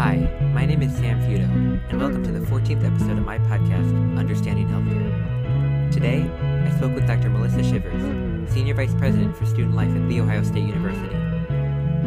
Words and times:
Hi, 0.00 0.16
my 0.54 0.64
name 0.64 0.80
is 0.80 0.96
Sam 0.96 1.20
Feudo, 1.20 1.44
and 1.90 2.00
welcome 2.00 2.24
to 2.24 2.32
the 2.32 2.40
14th 2.46 2.86
episode 2.86 3.18
of 3.18 3.24
my 3.26 3.36
podcast, 3.36 4.18
Understanding 4.18 4.66
Healthcare. 4.66 5.92
Today, 5.92 6.22
I 6.40 6.74
spoke 6.78 6.94
with 6.94 7.06
Dr. 7.06 7.28
Melissa 7.28 7.62
Shivers, 7.62 8.50
Senior 8.50 8.72
Vice 8.72 8.94
President 8.94 9.36
for 9.36 9.44
Student 9.44 9.74
Life 9.74 9.94
at 9.94 10.08
The 10.08 10.20
Ohio 10.22 10.42
State 10.42 10.64
University. 10.64 11.14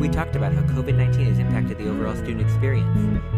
We 0.02 0.10
talked 0.10 0.36
about 0.36 0.54
how 0.54 0.62
COVID 0.62 0.96
19 0.98 1.28
has 1.28 1.38
impacted 1.38 1.78
the 1.78 1.88
overall 1.88 2.16
student 2.16 2.42
experience, 2.42 2.98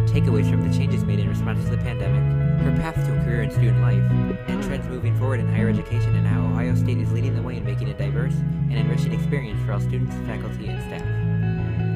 takeaways 0.10 0.50
from 0.50 0.66
the 0.66 0.74
changes 0.74 1.04
made 1.04 1.20
in 1.20 1.28
response 1.28 1.62
to 1.66 1.72
the 1.72 1.84
pandemic, 1.84 2.24
her 2.64 2.72
path 2.78 2.96
to 2.96 3.14
a 3.14 3.24
career 3.26 3.44
in 3.44 3.52
student 3.52 3.82
life, 3.82 4.10
and 4.48 4.64
trends 4.64 4.88
moving 4.88 5.18
forward 5.18 5.42
in 5.42 5.50
higher 5.50 5.68
education 5.68 6.16
and 6.16 6.26
how 6.26 6.46
Ohio 6.46 6.76
State 6.76 7.00
is 7.00 7.12
leading 7.12 7.36
the 7.36 7.42
way 7.42 7.58
in 7.58 7.66
making 7.66 7.90
a 7.90 7.94
diverse 7.94 8.36
and 8.70 8.76
enriching 8.76 9.12
experience 9.12 9.62
for 9.66 9.74
all 9.74 9.82
students, 9.82 10.16
faculty, 10.26 10.68
and 10.68 10.82
staff. 10.84 11.25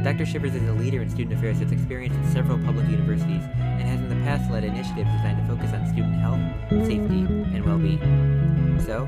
Dr. 0.03 0.25
Shivers 0.25 0.55
is 0.55 0.65
a 0.69 0.71
leader 0.71 1.01
in 1.01 1.09
student 1.09 1.37
affairs 1.37 1.59
with 1.59 1.73
experience 1.73 2.15
at 2.15 2.31
several 2.31 2.57
public 2.59 2.87
universities 2.87 3.43
and 3.53 3.81
has 3.81 3.99
in 3.99 4.07
the 4.07 4.15
past 4.23 4.49
led 4.49 4.63
initiatives 4.63 5.09
designed 5.11 5.37
to 5.37 5.53
focus 5.53 5.73
on 5.73 5.85
student 5.87 6.15
health, 6.15 6.39
safety, 6.87 7.27
and 7.53 7.65
well 7.65 7.77
being. 7.77 8.79
So, 8.85 9.05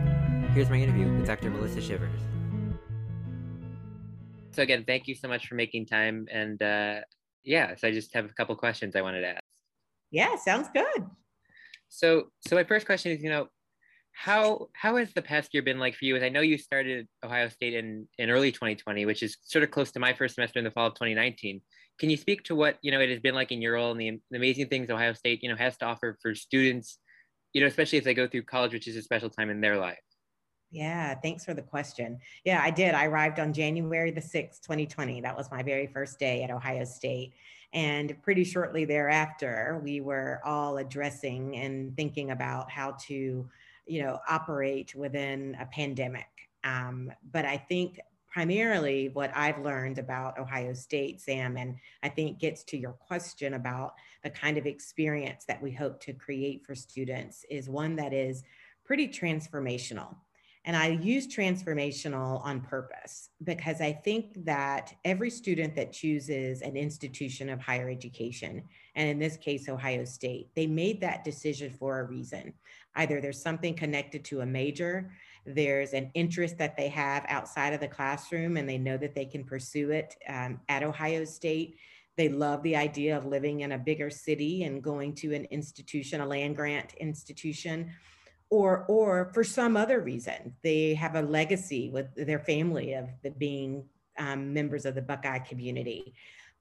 here's 0.53 0.69
my 0.69 0.75
interview 0.75 1.09
with 1.09 1.25
Dr. 1.25 1.49
Melissa 1.49 1.81
Shivers. 1.81 2.19
So, 4.51 4.63
again, 4.63 4.83
thank 4.85 5.07
you 5.07 5.15
so 5.15 5.29
much 5.29 5.47
for 5.47 5.55
making 5.55 5.85
time. 5.85 6.27
And 6.29 6.61
uh, 6.61 6.99
yeah, 7.45 7.73
so 7.75 7.87
I 7.87 7.91
just 7.91 8.13
have 8.13 8.25
a 8.25 8.33
couple 8.33 8.53
questions 8.57 8.93
I 8.97 9.01
wanted 9.01 9.21
to 9.21 9.27
ask. 9.27 9.43
Yeah, 10.11 10.35
sounds 10.35 10.67
good. 10.73 11.07
So, 11.87 12.31
so 12.45 12.57
my 12.57 12.65
first 12.65 12.85
question 12.85 13.13
is, 13.13 13.23
you 13.23 13.29
know, 13.29 13.47
how 14.13 14.67
how 14.73 14.97
has 14.97 15.13
the 15.13 15.21
past 15.21 15.53
year 15.53 15.63
been 15.63 15.79
like 15.79 15.95
for 15.95 16.05
you? 16.05 16.15
As 16.15 16.23
I 16.23 16.29
know 16.29 16.41
you 16.41 16.57
started 16.57 17.07
Ohio 17.23 17.49
State 17.49 17.73
in 17.73 18.07
in 18.17 18.29
early 18.29 18.51
2020, 18.51 19.05
which 19.05 19.23
is 19.23 19.37
sort 19.43 19.63
of 19.63 19.71
close 19.71 19.91
to 19.91 19.99
my 19.99 20.13
first 20.13 20.35
semester 20.35 20.59
in 20.59 20.65
the 20.65 20.71
fall 20.71 20.87
of 20.87 20.93
2019. 20.93 21.61
Can 21.99 22.09
you 22.09 22.17
speak 22.17 22.43
to 22.43 22.55
what 22.55 22.77
you 22.81 22.91
know 22.91 22.99
it 22.99 23.09
has 23.09 23.19
been 23.19 23.35
like 23.35 23.51
in 23.51 23.61
your 23.61 23.73
role 23.73 23.91
and 23.91 23.99
the, 23.99 24.19
the 24.29 24.37
amazing 24.37 24.67
things 24.67 24.89
Ohio 24.89 25.13
State 25.13 25.41
you 25.41 25.49
know 25.49 25.55
has 25.55 25.77
to 25.77 25.85
offer 25.85 26.17
for 26.21 26.35
students, 26.35 26.99
you 27.53 27.61
know, 27.61 27.67
especially 27.67 27.99
as 27.99 28.05
they 28.05 28.13
go 28.13 28.27
through 28.27 28.43
college, 28.43 28.73
which 28.73 28.87
is 28.87 28.95
a 28.95 29.01
special 29.01 29.29
time 29.29 29.49
in 29.49 29.61
their 29.61 29.77
life? 29.77 29.99
Yeah, 30.71 31.15
thanks 31.15 31.43
for 31.43 31.53
the 31.53 31.61
question. 31.61 32.19
Yeah, 32.45 32.61
I 32.63 32.71
did. 32.71 32.95
I 32.95 33.05
arrived 33.05 33.39
on 33.39 33.51
January 33.51 34.09
the 34.11 34.21
6th, 34.21 34.61
2020. 34.61 35.19
That 35.19 35.35
was 35.35 35.51
my 35.51 35.61
very 35.61 35.87
first 35.87 36.17
day 36.17 36.43
at 36.43 36.49
Ohio 36.49 36.85
State. 36.85 37.33
And 37.73 38.21
pretty 38.21 38.45
shortly 38.45 38.85
thereafter, 38.85 39.81
we 39.83 39.99
were 39.99 40.41
all 40.45 40.77
addressing 40.77 41.57
and 41.57 41.95
thinking 41.95 42.31
about 42.31 42.71
how 42.71 42.95
to 43.07 43.49
you 43.85 44.03
know, 44.03 44.19
operate 44.29 44.93
within 44.95 45.57
a 45.59 45.65
pandemic. 45.65 46.27
Um, 46.63 47.11
but 47.31 47.45
I 47.45 47.57
think 47.57 47.99
primarily 48.31 49.09
what 49.09 49.31
I've 49.35 49.59
learned 49.59 49.99
about 49.99 50.39
Ohio 50.39 50.73
State, 50.73 51.19
Sam, 51.19 51.57
and 51.57 51.75
I 52.01 52.09
think 52.09 52.39
gets 52.39 52.63
to 52.65 52.77
your 52.77 52.93
question 52.93 53.55
about 53.55 53.95
the 54.23 54.29
kind 54.29 54.57
of 54.57 54.65
experience 54.65 55.43
that 55.47 55.61
we 55.61 55.71
hope 55.71 55.99
to 56.01 56.13
create 56.13 56.65
for 56.65 56.73
students 56.73 57.45
is 57.49 57.67
one 57.69 57.95
that 57.97 58.13
is 58.13 58.43
pretty 58.85 59.07
transformational. 59.07 60.15
And 60.63 60.77
I 60.77 60.89
use 60.89 61.27
transformational 61.27 62.45
on 62.45 62.61
purpose 62.61 63.29
because 63.43 63.81
I 63.81 63.91
think 63.91 64.45
that 64.45 64.93
every 65.03 65.31
student 65.31 65.75
that 65.75 65.91
chooses 65.91 66.61
an 66.61 66.77
institution 66.77 67.49
of 67.49 67.59
higher 67.59 67.89
education, 67.89 68.63
and 68.95 69.09
in 69.09 69.17
this 69.17 69.37
case, 69.37 69.67
Ohio 69.67 70.05
State, 70.05 70.49
they 70.55 70.67
made 70.67 71.01
that 71.01 71.23
decision 71.23 71.73
for 71.73 71.99
a 71.99 72.03
reason. 72.03 72.53
Either 72.95 73.21
there's 73.21 73.41
something 73.41 73.73
connected 73.73 74.23
to 74.25 74.41
a 74.41 74.45
major, 74.45 75.11
there's 75.45 75.93
an 75.93 76.11
interest 76.13 76.57
that 76.57 76.77
they 76.77 76.87
have 76.89 77.25
outside 77.27 77.73
of 77.73 77.79
the 77.79 77.87
classroom, 77.87 78.57
and 78.57 78.67
they 78.67 78.77
know 78.77 78.97
that 78.97 79.15
they 79.15 79.25
can 79.25 79.43
pursue 79.43 79.91
it 79.91 80.15
um, 80.27 80.59
at 80.69 80.83
Ohio 80.83 81.25
State. 81.25 81.77
They 82.17 82.29
love 82.29 82.61
the 82.63 82.75
idea 82.75 83.17
of 83.17 83.25
living 83.25 83.61
in 83.61 83.71
a 83.71 83.77
bigger 83.77 84.09
city 84.09 84.63
and 84.63 84.83
going 84.83 85.15
to 85.15 85.33
an 85.33 85.45
institution, 85.45 86.21
a 86.21 86.25
land 86.25 86.55
grant 86.55 86.93
institution 86.95 87.91
or 88.51 88.85
or 88.87 89.31
for 89.33 89.43
some 89.43 89.75
other 89.75 90.01
reason 90.01 90.53
they 90.61 90.93
have 90.93 91.15
a 91.15 91.21
legacy 91.21 91.89
with 91.89 92.13
their 92.15 92.39
family 92.39 92.93
of 92.93 93.09
the 93.23 93.31
being 93.31 93.83
um, 94.19 94.53
members 94.53 94.85
of 94.85 94.93
the 94.93 95.01
buckeye 95.01 95.39
community 95.39 96.13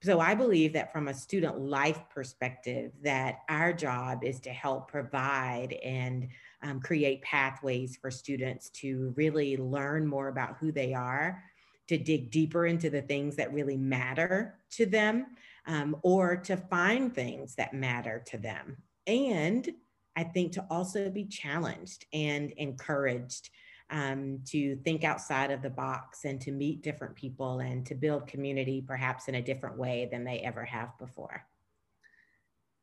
so 0.03 0.21
i 0.21 0.35
believe 0.35 0.73
that 0.73 0.93
from 0.93 1.09
a 1.09 1.15
student 1.15 1.59
life 1.59 2.01
perspective 2.13 2.93
that 3.03 3.41
our 3.49 3.73
job 3.73 4.25
is 4.25 4.41
to 4.41 4.51
help 4.51 4.91
provide 4.91 5.73
and 5.85 6.29
um, 6.63 6.81
create 6.81 7.23
pathways 7.23 7.97
for 7.97 8.11
students 8.11 8.71
to 8.71 9.15
really 9.17 9.57
learn 9.57 10.07
more 10.07 10.29
about 10.29 10.57
who 10.59 10.71
they 10.73 10.93
are 10.95 11.43
to 11.91 11.99
dig 11.99 12.31
deeper 12.31 12.67
into 12.67 12.89
the 12.89 13.03
things 13.03 13.35
that 13.35 13.53
really 13.53 13.77
matter 13.77 14.55
to 14.71 14.87
them 14.87 15.27
um, 15.67 15.97
or 16.03 16.37
to 16.37 16.57
find 16.57 17.13
things 17.13 17.57
that 17.57 17.75
matter 17.75 18.23
to 18.27 18.39
them. 18.39 18.77
And 19.09 19.69
I 20.15 20.23
think 20.23 20.53
to 20.53 20.65
also 20.71 21.11
be 21.11 21.25
challenged 21.25 22.07
and 22.13 22.53
encouraged 22.53 23.51
um, 23.91 24.41
to 24.47 24.77
think 24.77 25.05
outside 25.05 25.51
of 25.51 25.63
the 25.63 25.71
box 25.71 26.25
and 26.25 26.41
to 26.43 26.53
meet 26.53 26.83
different 26.83 27.15
people 27.15 27.61
and 27.61 27.85
to 27.87 27.95
build 27.95 28.27
community 28.27 28.83
perhaps 28.87 29.29
in 29.29 29.35
a 29.37 29.43
different 29.43 29.79
way 29.79 30.09
than 30.11 30.25
they 30.25 30.41
ever 30.41 30.65
have 30.65 30.97
before. 30.99 31.45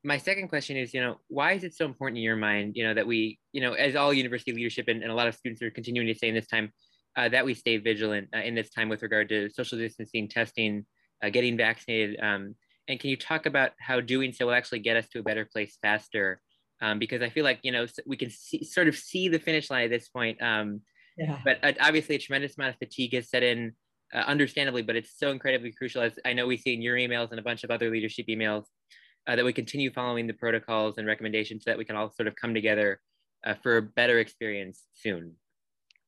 My 0.03 0.17
second 0.17 0.47
question 0.47 0.77
is, 0.77 0.93
you 0.93 1.01
know, 1.01 1.17
why 1.27 1.53
is 1.53 1.63
it 1.63 1.73
so 1.73 1.85
important 1.85 2.17
in 2.17 2.23
your 2.23 2.35
mind, 2.35 2.73
you 2.75 2.83
know, 2.83 2.93
that 2.93 3.07
we, 3.07 3.39
you 3.51 3.61
know, 3.61 3.73
as 3.73 3.95
all 3.95 4.13
university 4.13 4.53
leadership 4.53 4.87
and, 4.87 5.01
and 5.01 5.11
a 5.11 5.15
lot 5.15 5.27
of 5.27 5.35
students 5.35 5.61
are 5.61 5.71
continuing 5.71 6.07
to 6.07 6.15
say 6.15 6.29
in 6.29 6.35
this 6.35 6.47
time, 6.47 6.71
uh, 7.17 7.27
that 7.29 7.45
we 7.45 7.53
stay 7.53 7.77
vigilant 7.77 8.29
uh, 8.35 8.39
in 8.39 8.53
this 8.53 8.69
time 8.69 8.89
with 8.89 9.01
regard 9.01 9.27
to 9.29 9.49
social 9.49 9.77
distancing, 9.77 10.27
testing, 10.27 10.85
uh, 11.23 11.29
getting 11.29 11.57
vaccinated. 11.57 12.19
Um, 12.21 12.55
and 12.87 12.99
can 12.99 13.09
you 13.09 13.17
talk 13.17 13.45
about 13.45 13.71
how 13.79 13.99
doing 13.99 14.31
so 14.31 14.45
will 14.45 14.53
actually 14.53 14.79
get 14.79 14.97
us 14.97 15.07
to 15.09 15.19
a 15.19 15.23
better 15.23 15.45
place 15.45 15.77
faster 15.81 16.39
um, 16.81 16.99
because 16.99 17.21
I 17.21 17.29
feel 17.29 17.43
like 17.43 17.59
you 17.63 17.71
know 17.71 17.85
we 18.05 18.17
can 18.17 18.29
see, 18.29 18.63
sort 18.63 18.87
of 18.87 18.95
see 18.95 19.27
the 19.29 19.39
finish 19.39 19.69
line 19.69 19.85
at 19.85 19.89
this 19.89 20.09
point. 20.09 20.41
Um, 20.41 20.81
yeah. 21.17 21.39
But 21.43 21.59
uh, 21.63 21.73
obviously, 21.79 22.15
a 22.15 22.19
tremendous 22.19 22.57
amount 22.57 22.73
of 22.73 22.79
fatigue 22.79 23.13
has 23.13 23.29
set 23.29 23.43
in, 23.43 23.73
uh, 24.13 24.19
understandably. 24.19 24.81
But 24.81 24.95
it's 24.95 25.17
so 25.17 25.31
incredibly 25.31 25.71
crucial, 25.71 26.01
as 26.01 26.19
I 26.25 26.33
know 26.33 26.47
we 26.47 26.57
see 26.57 26.73
in 26.73 26.81
your 26.81 26.95
emails 26.95 27.31
and 27.31 27.39
a 27.39 27.43
bunch 27.43 27.63
of 27.63 27.71
other 27.71 27.89
leadership 27.89 28.27
emails, 28.27 28.65
uh, 29.27 29.35
that 29.35 29.45
we 29.45 29.53
continue 29.53 29.91
following 29.91 30.27
the 30.27 30.33
protocols 30.33 30.97
and 30.97 31.07
recommendations 31.07 31.63
so 31.63 31.71
that 31.71 31.77
we 31.77 31.85
can 31.85 31.95
all 31.95 32.11
sort 32.11 32.27
of 32.27 32.35
come 32.35 32.53
together 32.53 33.01
uh, 33.45 33.55
for 33.61 33.77
a 33.77 33.81
better 33.81 34.19
experience 34.19 34.83
soon. 34.93 35.33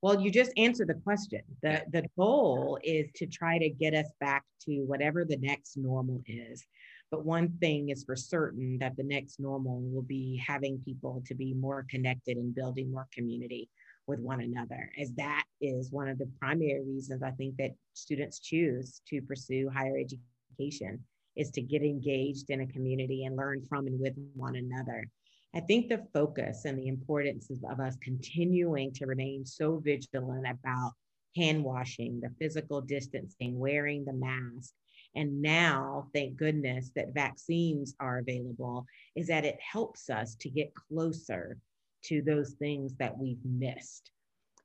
Well, 0.02 0.22
you 0.22 0.32
just 0.32 0.52
answered 0.56 0.88
the 0.88 0.94
question. 0.94 1.42
The, 1.62 1.84
the 1.92 2.06
goal 2.18 2.80
is 2.84 3.10
to 3.16 3.26
try 3.26 3.58
to 3.58 3.70
get 3.70 3.94
us 3.94 4.08
back 4.22 4.46
to 4.62 4.84
whatever 4.86 5.26
the 5.26 5.36
next 5.38 5.76
normal 5.76 6.22
is. 6.26 6.64
But 7.12 7.26
one 7.26 7.50
thing 7.60 7.90
is 7.90 8.04
for 8.06 8.16
certain 8.16 8.78
that 8.80 8.96
the 8.96 9.04
next 9.04 9.40
normal 9.40 9.82
will 9.82 10.04
be 10.04 10.42
having 10.46 10.80
people 10.86 11.22
to 11.26 11.36
be 11.36 11.54
more 11.54 11.86
connected 11.90 12.38
and 12.38 12.56
building 12.56 12.92
more 12.92 13.08
community 13.12 13.68
with 14.10 14.20
one 14.20 14.42
another, 14.42 14.92
as 15.00 15.12
that 15.14 15.44
is 15.62 15.92
one 15.92 16.10
of 16.10 16.18
the 16.18 16.30
primary 16.40 16.82
reasons 16.84 17.24
I 17.24 17.32
think 17.32 17.56
that 17.58 17.76
students 17.94 18.40
choose 18.40 19.02
to 19.08 19.22
pursue 19.22 19.70
higher 19.70 19.98
education 19.98 21.06
is 21.38 21.52
to 21.52 21.62
get 21.62 21.84
engaged 21.84 22.50
in 22.50 22.62
a 22.62 22.68
community 22.68 23.26
and 23.26 23.38
learn 23.38 23.64
from 23.70 23.88
and 23.88 24.00
with 24.00 24.16
one 24.36 24.56
another. 24.56 25.08
I 25.56 25.62
think 25.62 25.88
the 25.88 26.06
focus 26.14 26.66
and 26.66 26.78
the 26.78 26.88
importance 26.88 27.50
of 27.70 27.80
us 27.80 27.96
continuing 28.02 28.92
to 28.94 29.06
remain 29.06 29.46
so 29.46 29.78
vigilant 29.78 30.46
about 30.46 30.94
hand 31.38 31.64
washing, 31.64 32.20
the 32.20 32.34
physical 32.40 32.82
distancing, 32.82 33.58
wearing 33.58 34.04
the 34.04 34.14
mask, 34.14 34.74
and 35.16 35.42
now, 35.42 36.08
thank 36.14 36.38
goodness 36.38 36.92
that 36.96 37.14
vaccines 37.14 37.96
are 38.00 38.20
available, 38.20 38.86
is 39.16 39.28
that 39.28 39.46
it 39.46 39.58
helps 39.60 40.10
us 40.10 40.36
to 40.36 40.50
get 40.50 40.74
closer 40.76 41.58
to 42.06 42.22
those 42.22 42.54
things 42.54 42.94
that 43.00 43.18
we've 43.18 43.44
missed. 43.44 44.12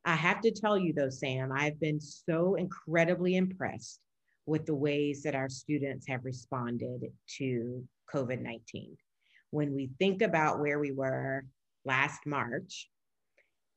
I 0.05 0.15
have 0.15 0.41
to 0.43 0.51
tell 0.51 0.79
you 0.79 0.93
though, 0.93 1.11
Sam, 1.11 1.51
I've 1.53 1.81
been 1.81 2.01
so 2.01 2.57
incredibly 2.57 3.37
impressed 3.37 4.01
with 4.47 4.67
the 4.67 4.75
ways 4.75 5.23
that 5.23 5.35
our 5.35 5.49
students 5.49 6.07
have 6.09 6.25
responded 6.25 7.03
to 7.39 7.89
COVID 8.13 8.41
19. 8.41 8.97
When 9.51 9.75
we 9.75 9.91
think 9.99 10.21
about 10.21 10.61
where 10.61 10.79
we 10.79 10.93
were 10.93 11.45
last 11.85 12.21
March, 12.27 12.89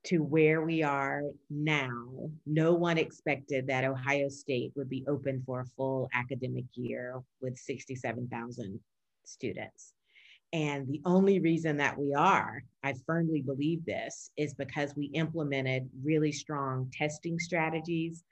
to 0.05 0.19
where 0.19 0.61
we 0.61 0.83
are 0.83 1.21
now, 1.49 2.29
no 2.45 2.73
one 2.73 2.97
expected 2.97 3.67
that 3.67 3.83
Ohio 3.83 4.29
State 4.29 4.71
would 4.75 4.89
be 4.89 5.03
open 5.07 5.43
for 5.45 5.61
a 5.61 5.65
full 5.65 6.09
academic 6.13 6.65
year 6.75 7.21
with 7.41 7.57
67,000 7.57 8.79
students. 9.25 9.93
And 10.53 10.87
the 10.87 11.01
only 11.05 11.39
reason 11.39 11.77
that 11.77 11.97
we 11.97 12.13
are, 12.13 12.63
I 12.83 12.93
firmly 13.05 13.41
believe 13.41 13.85
this, 13.85 14.31
is 14.37 14.53
because 14.53 14.95
we 14.95 15.05
implemented 15.07 15.89
really 16.03 16.31
strong 16.31 16.89
testing 16.91 17.37
strategies. 17.37 18.23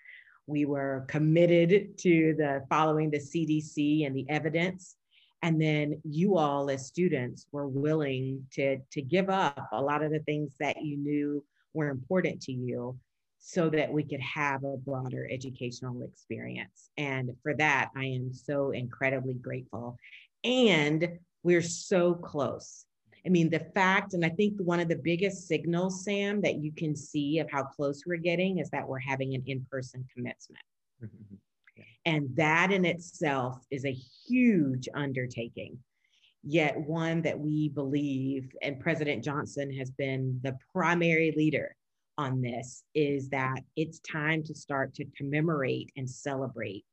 We 0.47 0.65
were 0.65 1.05
committed 1.07 1.97
to 1.99 2.35
the 2.37 2.63
following 2.69 3.11
the 3.11 3.19
CDC 3.19 4.05
and 4.05 4.15
the 4.15 4.25
evidence. 4.29 4.95
And 5.41 5.61
then 5.61 6.01
you 6.03 6.37
all 6.37 6.69
as 6.69 6.87
students 6.87 7.47
were 7.51 7.67
willing 7.67 8.45
to, 8.53 8.77
to 8.91 9.01
give 9.01 9.29
up 9.29 9.67
a 9.73 9.81
lot 9.81 10.01
of 10.01 10.11
the 10.11 10.19
things 10.19 10.55
that 10.59 10.81
you 10.81 10.97
knew 10.97 11.43
were 11.73 11.89
important 11.89 12.41
to 12.43 12.53
you 12.53 12.97
so 13.39 13.69
that 13.69 13.91
we 13.91 14.03
could 14.03 14.21
have 14.21 14.63
a 14.63 14.77
broader 14.77 15.27
educational 15.29 16.01
experience. 16.01 16.89
And 16.97 17.29
for 17.43 17.53
that, 17.57 17.91
I 17.95 18.05
am 18.05 18.33
so 18.33 18.71
incredibly 18.71 19.35
grateful. 19.35 19.97
And 20.43 21.19
we're 21.45 21.61
so 21.61 22.15
close. 22.15 22.85
I 23.23 23.29
mean, 23.29 23.51
the 23.51 23.59
fact, 23.59 24.15
and 24.15 24.25
I 24.25 24.29
think 24.29 24.59
one 24.59 24.79
of 24.79 24.87
the 24.87 24.95
biggest 24.95 25.47
signals, 25.47 26.03
Sam, 26.03 26.41
that 26.41 26.55
you 26.55 26.71
can 26.71 26.95
see 26.95 27.37
of 27.37 27.49
how 27.51 27.63
close 27.63 28.01
we're 28.03 28.17
getting 28.17 28.57
is 28.57 28.71
that 28.71 28.87
we're 28.87 28.97
having 28.97 29.35
an 29.35 29.43
in 29.45 29.63
person 29.69 30.03
commencement. 30.11 30.63
Mm-hmm. 31.03 31.35
And 32.05 32.35
that 32.35 32.71
in 32.71 32.83
itself 32.83 33.63
is 33.69 33.85
a 33.85 33.95
huge 34.27 34.89
undertaking, 34.95 35.77
yet 36.43 36.79
one 36.79 37.21
that 37.21 37.39
we 37.39 37.69
believe, 37.69 38.51
and 38.63 38.79
President 38.79 39.23
Johnson 39.23 39.71
has 39.73 39.91
been 39.91 40.39
the 40.41 40.57
primary 40.73 41.31
leader 41.37 41.75
on 42.17 42.41
this, 42.41 42.83
is 42.95 43.29
that 43.29 43.59
it's 43.75 43.99
time 43.99 44.43
to 44.45 44.55
start 44.55 44.95
to 44.95 45.05
commemorate 45.15 45.91
and 45.95 46.09
celebrate 46.09 46.85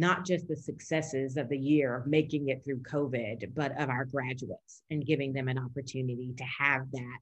not 0.00 0.24
just 0.24 0.48
the 0.48 0.56
successes 0.56 1.36
of 1.36 1.50
the 1.50 1.58
year 1.58 1.94
of 1.94 2.06
making 2.06 2.48
it 2.48 2.64
through 2.64 2.80
COVID, 2.80 3.52
but 3.54 3.78
of 3.78 3.90
our 3.90 4.06
graduates 4.06 4.82
and 4.90 5.04
giving 5.04 5.34
them 5.34 5.46
an 5.46 5.58
opportunity 5.58 6.32
to 6.38 6.44
have 6.44 6.90
that 6.92 7.18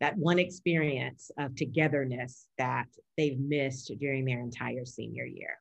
that 0.00 0.18
one 0.18 0.38
experience 0.38 1.30
of 1.38 1.54
togetherness 1.54 2.48
that 2.58 2.84
they've 3.16 3.38
missed 3.38 3.90
during 3.98 4.26
their 4.26 4.40
entire 4.40 4.84
senior 4.84 5.24
year. 5.24 5.56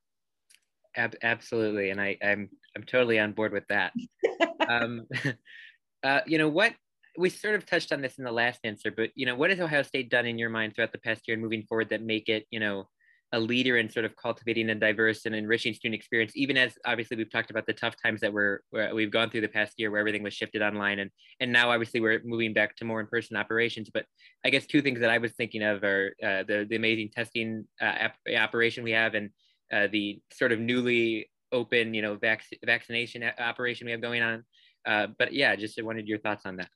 Ab- 0.97 1.15
absolutely, 1.23 1.91
and 1.91 2.01
I, 2.01 2.17
I'm 2.21 2.49
I'm 2.75 2.83
totally 2.83 3.19
on 3.19 3.31
board 3.31 3.53
with 3.53 3.67
that. 3.69 3.93
um, 4.67 5.05
uh, 6.03 6.21
you 6.25 6.37
know 6.37 6.49
what? 6.49 6.73
We 7.17 7.29
sort 7.29 7.55
of 7.55 7.65
touched 7.65 7.93
on 7.93 8.01
this 8.01 8.17
in 8.17 8.25
the 8.25 8.31
last 8.31 8.59
answer, 8.63 8.91
but 8.91 9.11
you 9.15 9.25
know, 9.25 9.35
what 9.35 9.51
has 9.51 9.59
Ohio 9.59 9.83
State 9.83 10.09
done 10.09 10.25
in 10.25 10.39
your 10.39 10.49
mind 10.49 10.75
throughout 10.75 10.91
the 10.91 10.97
past 10.97 11.27
year 11.27 11.35
and 11.35 11.43
moving 11.43 11.63
forward 11.63 11.89
that 11.91 12.01
make 12.01 12.27
it, 12.27 12.45
you 12.49 12.59
know, 12.59 12.89
a 13.31 13.39
leader 13.39 13.77
in 13.77 13.89
sort 13.89 14.05
of 14.05 14.15
cultivating 14.15 14.69
a 14.69 14.75
diverse 14.75 15.25
and 15.25 15.35
enriching 15.35 15.73
student 15.73 15.95
experience, 15.95 16.33
even 16.35 16.57
as 16.57 16.73
obviously 16.85 17.17
we've 17.17 17.31
talked 17.31 17.49
about 17.49 17.65
the 17.65 17.73
tough 17.73 17.95
times 18.01 18.21
that 18.21 18.31
we're 18.31 18.59
we've 18.93 19.11
gone 19.11 19.29
through 19.29 19.41
the 19.41 19.47
past 19.47 19.73
year 19.77 19.91
where 19.91 19.99
everything 19.99 20.23
was 20.23 20.33
shifted 20.33 20.61
online 20.61 20.99
and 20.99 21.09
and 21.39 21.51
now 21.51 21.71
obviously 21.71 21.99
we're 21.99 22.21
moving 22.23 22.53
back 22.53 22.75
to 22.75 22.85
more 22.85 22.99
in-person 22.99 23.35
operations. 23.35 23.89
But 23.93 24.05
I 24.45 24.49
guess 24.49 24.65
two 24.65 24.81
things 24.81 24.99
that 24.99 25.09
I 25.09 25.17
was 25.17 25.33
thinking 25.33 25.63
of 25.63 25.83
are 25.83 26.13
uh, 26.23 26.43
the 26.47 26.65
the 26.69 26.75
amazing 26.75 27.09
testing 27.13 27.65
uh, 27.81 28.09
operation 28.37 28.83
we 28.83 28.91
have 28.91 29.15
and 29.15 29.29
uh, 29.73 29.87
the 29.91 30.19
sort 30.31 30.51
of 30.51 30.59
newly 30.59 31.29
open, 31.51 31.93
you 31.93 32.01
know, 32.01 32.15
vac- 32.15 32.43
vaccination 32.65 33.23
operation 33.39 33.85
we 33.85 33.91
have 33.91 34.01
going 34.01 34.21
on. 34.21 34.43
Uh, 34.85 35.07
but 35.17 35.33
yeah, 35.33 35.55
just 35.55 35.81
wanted 35.81 36.07
your 36.07 36.19
thoughts 36.19 36.45
on 36.45 36.57
that. 36.57 36.69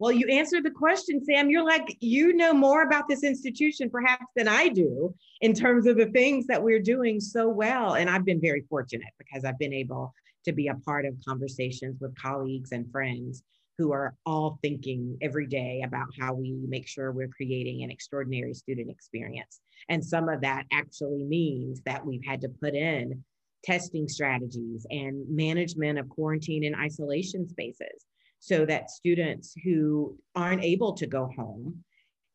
Well, 0.00 0.12
you 0.12 0.26
answered 0.28 0.64
the 0.64 0.70
question, 0.70 1.22
Sam. 1.22 1.50
You're 1.50 1.62
like, 1.62 1.98
you 2.00 2.32
know 2.32 2.54
more 2.54 2.84
about 2.84 3.06
this 3.06 3.22
institution 3.22 3.90
perhaps 3.90 4.24
than 4.34 4.48
I 4.48 4.68
do 4.68 5.14
in 5.42 5.52
terms 5.52 5.86
of 5.86 5.98
the 5.98 6.06
things 6.06 6.46
that 6.46 6.62
we're 6.62 6.80
doing 6.80 7.20
so 7.20 7.50
well. 7.50 7.96
And 7.96 8.08
I've 8.08 8.24
been 8.24 8.40
very 8.40 8.62
fortunate 8.70 9.12
because 9.18 9.44
I've 9.44 9.58
been 9.58 9.74
able 9.74 10.14
to 10.46 10.52
be 10.52 10.68
a 10.68 10.74
part 10.74 11.04
of 11.04 11.14
conversations 11.28 12.00
with 12.00 12.16
colleagues 12.16 12.72
and 12.72 12.90
friends 12.90 13.42
who 13.76 13.92
are 13.92 14.14
all 14.24 14.58
thinking 14.62 15.18
every 15.20 15.46
day 15.46 15.82
about 15.84 16.06
how 16.18 16.32
we 16.32 16.52
make 16.66 16.88
sure 16.88 17.12
we're 17.12 17.28
creating 17.28 17.82
an 17.82 17.90
extraordinary 17.90 18.54
student 18.54 18.90
experience. 18.90 19.60
And 19.90 20.02
some 20.02 20.30
of 20.30 20.40
that 20.40 20.64
actually 20.72 21.24
means 21.24 21.82
that 21.84 22.06
we've 22.06 22.24
had 22.24 22.40
to 22.40 22.48
put 22.48 22.74
in 22.74 23.22
testing 23.64 24.08
strategies 24.08 24.86
and 24.88 25.28
management 25.28 25.98
of 25.98 26.08
quarantine 26.08 26.64
and 26.64 26.74
isolation 26.74 27.46
spaces 27.46 28.06
so 28.40 28.64
that 28.64 28.90
students 28.90 29.54
who 29.62 30.18
aren't 30.34 30.64
able 30.64 30.94
to 30.94 31.06
go 31.06 31.30
home 31.36 31.84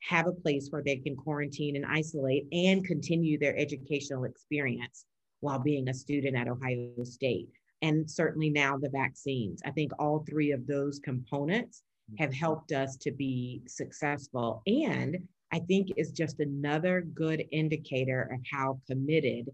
have 0.01 0.27
a 0.27 0.31
place 0.31 0.67
where 0.69 0.83
they 0.83 0.97
can 0.97 1.15
quarantine 1.15 1.75
and 1.75 1.85
isolate 1.85 2.47
and 2.51 2.85
continue 2.85 3.39
their 3.39 3.57
educational 3.57 4.23
experience 4.23 5.05
while 5.39 5.59
being 5.59 5.89
a 5.89 5.93
student 5.93 6.37
at 6.37 6.47
Ohio 6.47 7.03
State. 7.03 7.49
And 7.81 8.09
certainly 8.09 8.51
now 8.51 8.77
the 8.77 8.89
vaccines. 8.89 9.61
I 9.65 9.71
think 9.71 9.91
all 9.97 10.23
three 10.29 10.51
of 10.51 10.67
those 10.67 10.99
components 10.99 11.81
have 12.19 12.33
helped 12.33 12.71
us 12.71 12.95
to 12.97 13.11
be 13.11 13.63
successful. 13.67 14.61
And 14.67 15.17
I 15.51 15.59
think 15.59 15.89
is 15.97 16.11
just 16.11 16.39
another 16.39 17.01
good 17.01 17.43
indicator 17.51 18.29
of 18.31 18.39
how 18.51 18.79
committed 18.87 19.49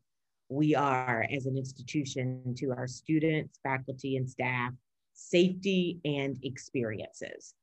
we 0.50 0.75
are 0.75 1.25
as 1.31 1.45
an 1.45 1.57
institution 1.57 2.53
to 2.57 2.71
our 2.71 2.88
students, 2.88 3.59
faculty, 3.63 4.18
and 4.18 4.30
staff 4.30 4.74
safety 5.30 6.00
and 6.06 6.38
experiences. 6.44 7.54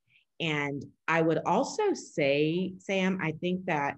And 0.41 0.85
I 1.09 1.23
would 1.23 1.41
also 1.47 1.95
say, 1.95 2.75
Sam, 2.79 3.19
I 3.23 3.33
think 3.33 3.65
that 3.67 3.97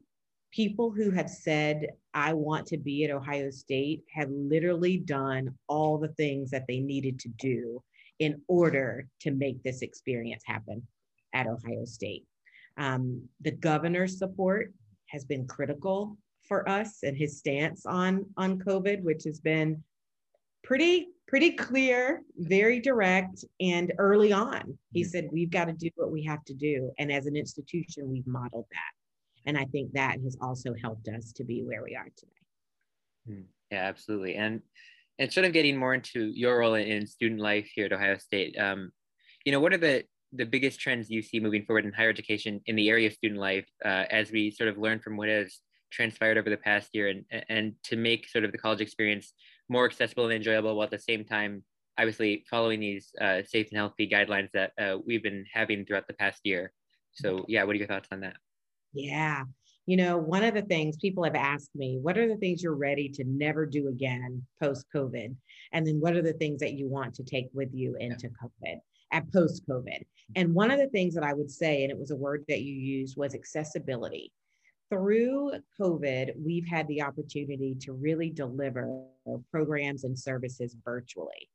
people 0.50 0.90
who 0.90 1.10
have 1.10 1.30
said, 1.30 1.88
I 2.14 2.32
want 2.32 2.66
to 2.68 2.78
be 2.78 3.04
at 3.04 3.10
Ohio 3.10 3.50
State 3.50 4.02
have 4.12 4.30
literally 4.30 4.96
done 4.96 5.54
all 5.68 5.98
the 5.98 6.08
things 6.08 6.50
that 6.50 6.66
they 6.66 6.80
needed 6.80 7.18
to 7.20 7.28
do 7.28 7.82
in 8.18 8.40
order 8.48 9.06
to 9.20 9.30
make 9.30 9.62
this 9.62 9.82
experience 9.82 10.42
happen 10.46 10.86
at 11.34 11.46
Ohio 11.46 11.84
State. 11.84 12.24
Um, 12.76 13.28
the 13.40 13.52
governor's 13.52 14.18
support 14.18 14.72
has 15.06 15.24
been 15.24 15.46
critical 15.46 16.16
for 16.48 16.68
us 16.68 17.02
and 17.02 17.16
his 17.16 17.38
stance 17.38 17.86
on, 17.86 18.26
on 18.36 18.58
COVID, 18.58 19.02
which 19.02 19.24
has 19.24 19.40
been 19.40 19.82
pretty 20.64 21.08
pretty 21.30 21.52
clear, 21.52 22.22
very 22.38 22.80
direct, 22.80 23.44
and 23.60 23.92
early 23.98 24.32
on, 24.32 24.76
he 24.92 25.02
mm-hmm. 25.02 25.08
said, 25.08 25.28
We've 25.32 25.50
got 25.50 25.66
to 25.66 25.72
do 25.72 25.88
what 25.94 26.10
we 26.10 26.24
have 26.24 26.44
to 26.46 26.54
do. 26.54 26.90
And 26.98 27.10
as 27.12 27.26
an 27.26 27.36
institution, 27.36 28.10
we've 28.10 28.26
modeled 28.26 28.66
that. 28.72 29.46
And 29.46 29.56
I 29.56 29.64
think 29.66 29.92
that 29.92 30.16
has 30.24 30.36
also 30.42 30.74
helped 30.82 31.08
us 31.08 31.32
to 31.34 31.44
be 31.44 31.62
where 31.62 31.84
we 31.84 31.94
are 31.94 32.08
today. 32.16 32.32
Hmm. 33.28 33.46
Yeah, 33.70 33.84
absolutely. 33.84 34.34
And 34.34 34.60
and 35.20 35.32
sort 35.32 35.46
of 35.46 35.52
getting 35.52 35.76
more 35.76 35.94
into 35.94 36.32
your 36.34 36.58
role 36.58 36.74
in 36.74 37.06
student 37.06 37.40
life 37.40 37.70
here 37.74 37.86
at 37.86 37.92
Ohio 37.92 38.18
State, 38.18 38.58
um, 38.58 38.90
you 39.44 39.52
know, 39.52 39.60
what 39.60 39.72
are 39.72 39.78
the 39.78 40.04
the 40.32 40.44
biggest 40.44 40.80
trends 40.80 41.10
you 41.10 41.22
see 41.22 41.38
moving 41.38 41.64
forward 41.64 41.84
in 41.84 41.92
higher 41.92 42.10
education 42.10 42.60
in 42.66 42.74
the 42.74 42.88
area 42.88 43.06
of 43.06 43.12
student 43.12 43.40
life 43.40 43.66
uh, 43.84 44.04
as 44.10 44.32
we 44.32 44.50
sort 44.50 44.68
of 44.68 44.78
learn 44.78 44.98
from 44.98 45.16
what 45.16 45.28
has 45.28 45.60
transpired 45.92 46.38
over 46.38 46.50
the 46.50 46.56
past 46.56 46.90
year 46.92 47.08
and 47.08 47.24
and 47.48 47.74
to 47.84 47.96
make 47.96 48.28
sort 48.28 48.44
of 48.44 48.52
the 48.52 48.58
college 48.58 48.80
experience 48.80 49.32
more 49.70 49.86
accessible 49.86 50.24
and 50.24 50.34
enjoyable 50.34 50.74
while 50.74 50.84
at 50.84 50.90
the 50.90 50.98
same 50.98 51.24
time 51.24 51.62
obviously 51.98 52.44
following 52.48 52.80
these 52.80 53.12
uh, 53.20 53.42
safe 53.46 53.68
and 53.70 53.78
healthy 53.78 54.08
guidelines 54.08 54.50
that 54.52 54.72
uh, 54.78 54.98
we've 55.06 55.22
been 55.22 55.44
having 55.52 55.84
throughout 55.84 56.06
the 56.06 56.14
past 56.14 56.40
year. 56.44 56.72
So 57.12 57.44
yeah 57.48 57.64
what 57.64 57.74
are 57.74 57.78
your 57.78 57.88
thoughts 57.88 58.08
on 58.12 58.20
that? 58.20 58.36
Yeah. 58.92 59.44
You 59.86 59.96
know 59.96 60.18
one 60.18 60.44
of 60.44 60.54
the 60.54 60.62
things 60.62 60.96
people 60.98 61.24
have 61.24 61.34
asked 61.34 61.70
me 61.74 61.98
what 62.00 62.16
are 62.16 62.28
the 62.28 62.36
things 62.36 62.62
you're 62.62 62.76
ready 62.76 63.08
to 63.08 63.24
never 63.24 63.66
do 63.66 63.88
again 63.88 64.42
post 64.62 64.86
covid 64.94 65.34
and 65.72 65.84
then 65.84 65.98
what 66.00 66.14
are 66.14 66.22
the 66.22 66.34
things 66.34 66.60
that 66.60 66.74
you 66.74 66.88
want 66.88 67.12
to 67.14 67.24
take 67.24 67.48
with 67.52 67.70
you 67.72 67.96
into 67.98 68.28
covid 68.28 68.78
at 69.12 69.32
post 69.32 69.66
covid 69.68 70.04
and 70.36 70.54
one 70.54 70.70
of 70.70 70.78
the 70.78 70.86
things 70.90 71.14
that 71.14 71.24
i 71.24 71.32
would 71.32 71.50
say 71.50 71.82
and 71.82 71.90
it 71.90 71.98
was 71.98 72.12
a 72.12 72.16
word 72.16 72.44
that 72.46 72.60
you 72.60 72.72
used 72.72 73.16
was 73.16 73.34
accessibility 73.34 74.30
through 74.90 75.52
COVID, 75.80 76.32
we've 76.36 76.66
had 76.66 76.86
the 76.88 77.02
opportunity 77.02 77.76
to 77.80 77.92
really 77.92 78.30
deliver 78.30 79.04
programs 79.50 80.04
and 80.04 80.18
services 80.18 80.76
virtually. 80.84 81.48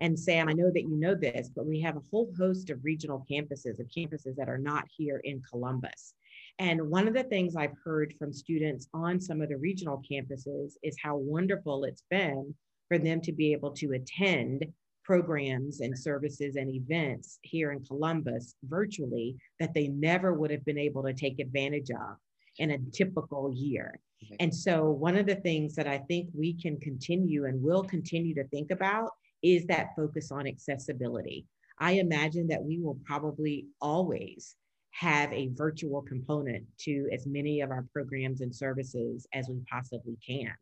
And 0.00 0.18
Sam, 0.18 0.48
I 0.48 0.52
know 0.52 0.70
that 0.72 0.82
you 0.82 0.96
know 0.96 1.14
this, 1.14 1.50
but 1.54 1.66
we 1.66 1.80
have 1.80 1.96
a 1.96 2.02
whole 2.10 2.32
host 2.38 2.70
of 2.70 2.84
regional 2.84 3.24
campuses, 3.30 3.78
of 3.78 3.86
campuses 3.96 4.36
that 4.36 4.48
are 4.48 4.58
not 4.58 4.84
here 4.96 5.20
in 5.24 5.42
Columbus. 5.42 6.14
And 6.58 6.88
one 6.88 7.06
of 7.06 7.14
the 7.14 7.24
things 7.24 7.56
I've 7.56 7.76
heard 7.84 8.14
from 8.18 8.32
students 8.32 8.88
on 8.94 9.20
some 9.20 9.40
of 9.40 9.48
the 9.48 9.56
regional 9.56 10.02
campuses 10.10 10.72
is 10.82 10.96
how 11.02 11.16
wonderful 11.16 11.84
it's 11.84 12.04
been 12.10 12.54
for 12.88 12.98
them 12.98 13.20
to 13.22 13.32
be 13.32 13.52
able 13.52 13.72
to 13.72 13.92
attend 13.92 14.64
programs 15.04 15.80
and 15.80 15.98
services 15.98 16.56
and 16.56 16.68
events 16.68 17.38
here 17.42 17.72
in 17.72 17.84
Columbus 17.84 18.54
virtually 18.64 19.36
that 19.58 19.72
they 19.74 19.88
never 19.88 20.34
would 20.34 20.50
have 20.50 20.64
been 20.64 20.78
able 20.78 21.02
to 21.02 21.12
take 21.12 21.38
advantage 21.38 21.90
of 21.90 22.16
in 22.58 22.72
a 22.72 22.78
typical 22.92 23.52
year. 23.54 23.98
And 24.40 24.54
so, 24.54 24.90
one 24.90 25.16
of 25.16 25.26
the 25.26 25.36
things 25.36 25.74
that 25.76 25.86
I 25.86 25.98
think 25.98 26.28
we 26.34 26.52
can 26.54 26.78
continue 26.80 27.46
and 27.46 27.62
will 27.62 27.84
continue 27.84 28.34
to 28.34 28.48
think 28.48 28.70
about 28.70 29.10
is 29.42 29.64
that 29.66 29.94
focus 29.96 30.32
on 30.32 30.46
accessibility. 30.46 31.46
I 31.78 31.92
imagine 31.92 32.48
that 32.48 32.62
we 32.62 32.80
will 32.80 32.98
probably 33.04 33.66
always 33.80 34.56
have 34.90 35.32
a 35.32 35.50
virtual 35.54 36.02
component 36.02 36.64
to 36.80 37.08
as 37.12 37.26
many 37.26 37.60
of 37.60 37.70
our 37.70 37.86
programs 37.92 38.40
and 38.40 38.52
services 38.52 39.26
as 39.32 39.48
we 39.48 39.60
possibly 39.70 40.18
can, 40.26 40.52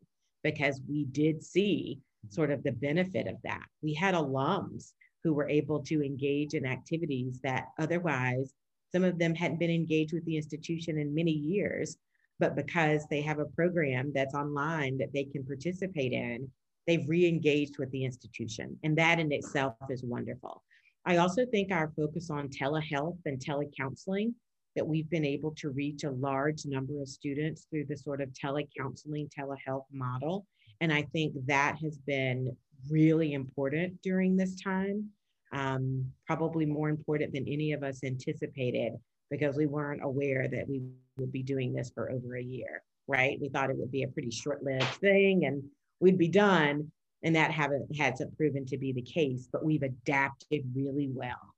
because 0.43 0.79
we 0.87 1.05
did 1.05 1.43
see 1.43 1.97
mm-hmm. 1.99 2.33
sort 2.33 2.51
of 2.51 2.61
the 2.61 2.73
benefit 2.73 3.27
of 3.27 3.37
that. 3.43 3.65
We 3.81 3.95
had 3.95 4.13
alums 4.13 4.91
who 5.23 5.33
were 5.33 5.49
able 5.49 5.81
to 5.83 6.05
engage 6.05 6.53
in 6.53 6.65
activities 6.65 7.39
that 7.41 7.69
otherwise 7.79 8.53
some 8.93 9.03
of 9.03 9.19
them 9.19 9.35
hadn't 9.35 9.59
been 9.59 9.71
engaged 9.71 10.13
with 10.13 10.25
the 10.25 10.37
institution 10.37 10.97
in 10.97 11.13
many 11.13 11.31
years, 11.31 11.97
but 12.39 12.55
because 12.55 13.05
they 13.09 13.21
have 13.21 13.39
a 13.39 13.45
program 13.45 14.11
that's 14.13 14.35
online 14.35 14.97
that 14.97 15.13
they 15.13 15.23
can 15.23 15.43
participate 15.43 16.13
in, 16.13 16.49
they've 16.85 17.07
re 17.07 17.27
engaged 17.27 17.77
with 17.79 17.91
the 17.91 18.05
institution. 18.05 18.77
And 18.83 18.97
that 18.97 19.19
in 19.19 19.31
itself 19.31 19.75
is 19.89 20.03
wonderful. 20.03 20.63
I 21.05 21.17
also 21.17 21.45
think 21.45 21.71
our 21.71 21.91
focus 21.95 22.29
on 22.29 22.49
telehealth 22.49 23.19
and 23.25 23.39
telecounseling, 23.39 24.33
that 24.77 24.87
we've 24.87 25.09
been 25.09 25.25
able 25.25 25.51
to 25.55 25.71
reach 25.71 26.03
a 26.03 26.11
large 26.11 26.65
number 26.65 27.01
of 27.01 27.09
students 27.09 27.65
through 27.69 27.85
the 27.85 27.97
sort 27.97 28.21
of 28.21 28.29
telecounseling, 28.29 29.27
telehealth 29.27 29.85
model. 29.91 30.45
And 30.81 30.93
I 30.93 31.01
think 31.01 31.33
that 31.47 31.77
has 31.81 31.97
been 31.97 32.55
really 32.89 33.33
important 33.33 33.99
during 34.03 34.37
this 34.37 34.61
time 34.61 35.09
um, 35.51 36.05
probably 36.25 36.65
more 36.65 36.89
important 36.89 37.33
than 37.33 37.47
any 37.47 37.71
of 37.73 37.83
us 37.83 38.03
anticipated 38.03 38.93
because 39.29 39.57
we 39.57 39.65
weren't 39.65 40.03
aware 40.03 40.47
that 40.47 40.67
we 40.67 40.81
would 41.17 41.31
be 41.31 41.43
doing 41.43 41.73
this 41.73 41.91
for 41.93 42.11
over 42.11 42.37
a 42.37 42.43
year, 42.43 42.81
right? 43.07 43.37
We 43.41 43.49
thought 43.49 43.69
it 43.69 43.77
would 43.77 43.91
be 43.91 44.03
a 44.03 44.07
pretty 44.07 44.31
short 44.31 44.63
lived 44.63 44.83
thing 44.85 45.45
and 45.45 45.63
we'd 45.99 46.17
be 46.17 46.29
done. 46.29 46.91
And 47.23 47.35
that 47.35 47.51
haven't 47.51 47.91
to 47.95 48.27
proven 48.37 48.65
to 48.67 48.77
be 48.77 48.93
the 48.93 49.01
case, 49.01 49.49
but 49.51 49.65
we've 49.65 49.81
adapted 49.81 50.63
really 50.75 51.09
well. 51.11 51.55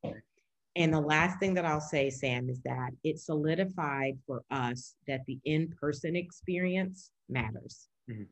And 0.76 0.94
the 0.94 1.02
last 1.02 1.40
thing 1.40 1.54
that 1.56 1.66
I'll 1.66 1.82
say, 1.82 2.10
Sam, 2.10 2.50
is 2.50 2.62
that 2.64 2.92
it 3.04 3.20
solidified 3.20 4.18
for 4.26 4.44
us 4.50 4.96
that 5.08 5.26
the 5.28 5.38
in-person 5.44 6.16
experience 6.16 7.12
matters. 7.28 7.90
Mm-hmm. 8.10 8.24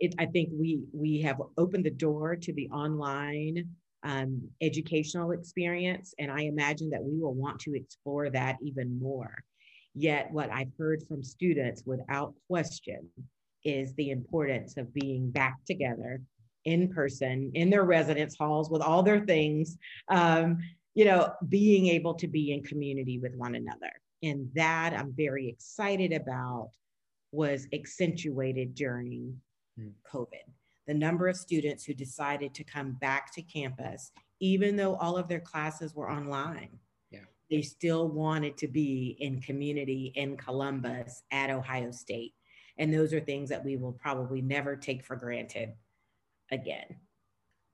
It, 0.00 0.14
I 0.18 0.26
think 0.26 0.48
we 0.52 0.80
we 0.92 1.20
have 1.20 1.40
opened 1.56 1.84
the 1.84 1.90
door 1.90 2.34
to 2.34 2.52
the 2.52 2.68
online 2.70 3.68
um, 4.04 4.48
educational 4.60 5.30
experience, 5.32 6.14
and 6.18 6.30
I 6.30 6.42
imagine 6.42 6.90
that 6.90 7.02
we 7.02 7.18
will 7.18 7.34
want 7.34 7.60
to 7.60 7.74
explore 7.74 8.30
that 8.30 8.56
even 8.62 8.98
more. 8.98 9.34
Yet, 9.94 10.30
what 10.32 10.50
I've 10.50 10.72
heard 10.78 11.02
from 11.06 11.22
students, 11.22 11.82
without 11.84 12.34
question, 12.48 13.08
is 13.64 13.94
the 13.94 14.10
importance 14.10 14.76
of 14.76 14.92
being 14.92 15.30
back 15.30 15.58
together 15.66 16.20
in 16.64 16.88
person 16.88 17.50
in 17.54 17.70
their 17.70 17.84
residence 17.84 18.36
halls 18.38 18.70
with 18.70 18.82
all 18.82 19.02
their 19.02 19.24
things 19.24 19.76
um, 20.08 20.58
you 20.94 21.04
know 21.04 21.32
being 21.48 21.88
able 21.88 22.14
to 22.14 22.28
be 22.28 22.52
in 22.52 22.62
community 22.62 23.18
with 23.18 23.34
one 23.34 23.54
another 23.54 23.90
and 24.22 24.48
that 24.54 24.94
i'm 24.96 25.12
very 25.16 25.48
excited 25.48 26.12
about 26.12 26.70
was 27.32 27.66
accentuated 27.72 28.74
during 28.74 29.34
mm. 29.80 29.90
covid 30.12 30.46
the 30.86 30.94
number 30.94 31.28
of 31.28 31.36
students 31.36 31.84
who 31.84 31.94
decided 31.94 32.54
to 32.54 32.64
come 32.64 32.92
back 32.92 33.32
to 33.34 33.42
campus 33.42 34.10
even 34.40 34.76
though 34.76 34.96
all 34.96 35.16
of 35.16 35.28
their 35.28 35.40
classes 35.40 35.94
were 35.94 36.10
online 36.10 36.78
yeah. 37.10 37.20
they 37.50 37.62
still 37.62 38.08
wanted 38.08 38.56
to 38.56 38.68
be 38.68 39.16
in 39.20 39.40
community 39.40 40.12
in 40.16 40.36
columbus 40.36 41.22
at 41.30 41.50
ohio 41.50 41.90
state 41.90 42.34
and 42.78 42.92
those 42.92 43.12
are 43.12 43.20
things 43.20 43.48
that 43.50 43.64
we 43.64 43.76
will 43.76 43.92
probably 43.92 44.40
never 44.40 44.76
take 44.76 45.04
for 45.04 45.16
granted 45.16 45.72
again. 46.50 46.96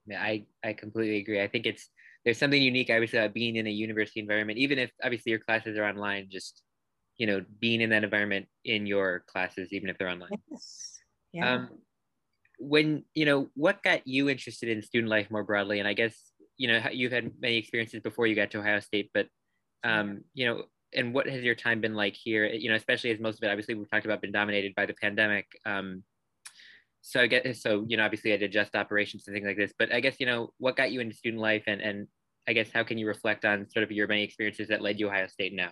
Yeah, 0.06 0.22
I, 0.22 0.46
I 0.64 0.72
completely 0.72 1.18
agree. 1.18 1.42
I 1.42 1.48
think 1.48 1.66
it's 1.66 1.90
there's 2.24 2.38
something 2.38 2.60
unique, 2.60 2.90
obviously, 2.90 3.18
about 3.18 3.34
being 3.34 3.56
in 3.56 3.66
a 3.66 3.70
university 3.70 4.20
environment, 4.20 4.58
even 4.58 4.78
if 4.78 4.90
obviously 5.02 5.30
your 5.30 5.38
classes 5.38 5.76
are 5.78 5.84
online, 5.84 6.28
just 6.30 6.62
you 7.16 7.26
know, 7.26 7.44
being 7.60 7.80
in 7.80 7.90
that 7.90 8.04
environment 8.04 8.46
in 8.64 8.86
your 8.86 9.24
classes, 9.26 9.72
even 9.72 9.88
if 9.88 9.98
they're 9.98 10.08
online. 10.08 10.30
Yes. 10.50 11.00
Yeah. 11.32 11.54
Um, 11.54 11.68
when 12.58 13.04
you 13.14 13.24
know, 13.24 13.48
what 13.54 13.82
got 13.82 14.06
you 14.06 14.28
interested 14.28 14.68
in 14.68 14.82
student 14.82 15.10
life 15.10 15.30
more 15.30 15.44
broadly? 15.44 15.78
And 15.78 15.88
I 15.88 15.94
guess 15.94 16.14
you 16.56 16.68
know 16.68 16.80
you've 16.92 17.12
had 17.12 17.30
many 17.40 17.56
experiences 17.56 18.00
before 18.00 18.26
you 18.26 18.34
got 18.34 18.50
to 18.50 18.58
Ohio 18.58 18.80
State, 18.80 19.10
but 19.14 19.26
um, 19.84 20.24
you 20.34 20.46
know, 20.46 20.64
and 20.92 21.14
what 21.14 21.28
has 21.28 21.42
your 21.42 21.54
time 21.54 21.80
been 21.80 21.94
like 21.94 22.14
here? 22.14 22.46
You 22.46 22.70
know, 22.70 22.76
especially 22.76 23.10
as 23.10 23.20
most 23.20 23.38
of 23.38 23.44
it, 23.44 23.50
obviously, 23.50 23.74
we've 23.74 23.90
talked 23.90 24.04
about, 24.04 24.20
been 24.20 24.32
dominated 24.32 24.74
by 24.74 24.86
the 24.86 24.94
pandemic. 24.94 25.46
Um, 25.64 26.02
so 27.00 27.20
I 27.20 27.26
guess 27.26 27.62
so. 27.62 27.84
You 27.88 27.96
know, 27.96 28.04
obviously, 28.04 28.32
I 28.32 28.36
did 28.36 28.52
just 28.52 28.74
operations 28.74 29.26
and 29.26 29.34
things 29.34 29.46
like 29.46 29.56
this. 29.56 29.72
But 29.78 29.92
I 29.92 30.00
guess 30.00 30.16
you 30.18 30.26
know, 30.26 30.52
what 30.58 30.76
got 30.76 30.92
you 30.92 31.00
into 31.00 31.16
student 31.16 31.40
life, 31.40 31.64
and 31.66 31.80
and 31.80 32.08
I 32.48 32.52
guess 32.52 32.70
how 32.72 32.82
can 32.82 32.98
you 32.98 33.06
reflect 33.06 33.44
on 33.44 33.68
sort 33.70 33.84
of 33.84 33.92
your 33.92 34.08
many 34.08 34.24
experiences 34.24 34.68
that 34.68 34.82
led 34.82 34.98
you 34.98 35.08
Ohio 35.08 35.26
State 35.26 35.54
now? 35.54 35.70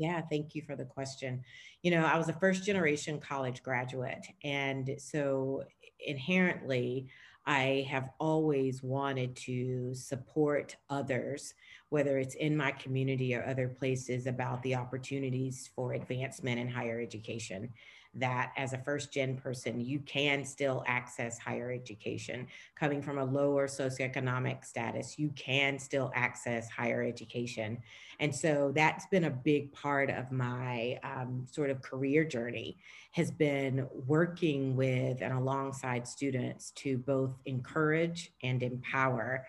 Yeah, 0.00 0.22
thank 0.30 0.54
you 0.54 0.62
for 0.62 0.76
the 0.76 0.86
question. 0.86 1.44
You 1.82 1.90
know, 1.90 2.04
I 2.06 2.16
was 2.16 2.30
a 2.30 2.32
first 2.32 2.64
generation 2.64 3.20
college 3.20 3.62
graduate, 3.62 4.26
and 4.42 4.90
so 4.98 5.64
inherently, 6.06 7.08
I 7.46 7.86
have 7.90 8.08
always 8.18 8.82
wanted 8.82 9.36
to 9.36 9.94
support 9.94 10.76
others, 10.88 11.52
whether 11.90 12.18
it's 12.18 12.34
in 12.34 12.56
my 12.56 12.72
community 12.72 13.34
or 13.34 13.44
other 13.46 13.68
places, 13.68 14.26
about 14.26 14.62
the 14.62 14.74
opportunities 14.74 15.68
for 15.76 15.92
advancement 15.92 16.58
in 16.60 16.68
higher 16.68 17.00
education 17.00 17.70
that 18.14 18.52
as 18.56 18.72
a 18.72 18.78
first 18.78 19.12
gen 19.12 19.36
person, 19.36 19.80
you 19.80 20.00
can 20.00 20.44
still 20.44 20.82
access 20.86 21.38
higher 21.38 21.70
education. 21.70 22.46
Coming 22.74 23.02
from 23.02 23.18
a 23.18 23.24
lower 23.24 23.68
socioeconomic 23.68 24.64
status, 24.64 25.18
you 25.18 25.30
can 25.36 25.78
still 25.78 26.10
access 26.14 26.68
higher 26.68 27.02
education. 27.02 27.78
And 28.18 28.34
so 28.34 28.72
that's 28.74 29.06
been 29.06 29.24
a 29.24 29.30
big 29.30 29.72
part 29.72 30.10
of 30.10 30.32
my 30.32 30.98
um, 31.04 31.46
sort 31.50 31.70
of 31.70 31.82
career 31.82 32.24
journey 32.24 32.78
has 33.12 33.30
been 33.30 33.86
working 34.06 34.76
with 34.76 35.22
and 35.22 35.32
alongside 35.32 36.06
students 36.06 36.72
to 36.72 36.98
both 36.98 37.32
encourage 37.46 38.32
and 38.42 38.62
empower 38.62 39.46